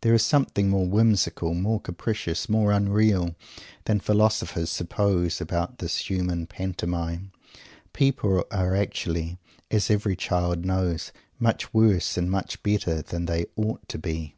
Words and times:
There 0.00 0.14
is 0.14 0.24
something 0.24 0.70
more 0.70 0.86
whimsical, 0.86 1.52
more 1.52 1.80
capricious, 1.82 2.48
more 2.48 2.72
unreal, 2.72 3.34
than 3.84 4.00
philosophers 4.00 4.70
suppose 4.70 5.38
about 5.38 5.80
this 5.80 6.08
human 6.08 6.46
pantomime. 6.46 7.30
People 7.92 8.46
are 8.50 8.74
actually 8.74 9.36
as 9.70 9.90
every 9.90 10.16
child 10.16 10.64
knows 10.64 11.12
much 11.38 11.74
worse 11.74 12.16
and 12.16 12.30
much 12.30 12.62
better 12.62 13.02
than 13.02 13.26
they 13.26 13.48
"ought" 13.54 13.86
to 13.90 13.98
be. 13.98 14.34